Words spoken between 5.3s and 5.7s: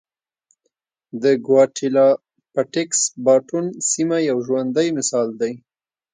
دی.